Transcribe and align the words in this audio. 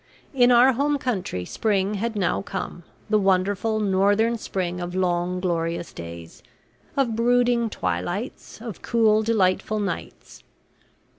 In 0.33 0.51
our 0.51 0.73
home 0.73 0.97
country 0.97 1.45
spring 1.45 1.93
had 1.93 2.15
now 2.15 2.41
come, 2.41 2.81
the 3.07 3.19
wonderful 3.19 3.79
northern 3.79 4.35
spring 4.35 4.79
of 4.81 4.95
long 4.95 5.39
glorious 5.39 5.93
days, 5.93 6.41
of 6.97 7.15
brooding 7.15 7.69
twilights, 7.69 8.59
of 8.61 8.81
cool 8.81 9.21
delightful 9.21 9.79
nights. 9.79 10.41